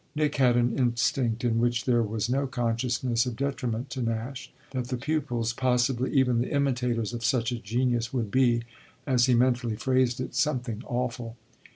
Nick 0.15 0.37
had 0.37 0.57
an 0.57 0.75
instinct, 0.79 1.43
in 1.43 1.59
which 1.59 1.85
there 1.85 2.01
was 2.01 2.27
no 2.27 2.47
consciousness 2.47 3.27
of 3.27 3.35
detriment 3.35 3.91
to 3.91 4.01
Nash, 4.01 4.51
that 4.71 4.87
the 4.87 4.97
pupils, 4.97 5.53
possibly 5.53 6.11
even 6.11 6.39
the 6.39 6.49
imitators, 6.51 7.13
of 7.13 7.23
such 7.23 7.51
a 7.51 7.59
genius 7.59 8.11
would 8.11 8.31
be, 8.31 8.63
as 9.05 9.27
he 9.27 9.35
mentally 9.35 9.75
phrased 9.75 10.19
it, 10.19 10.33
something 10.33 10.81
awful. 10.87 11.37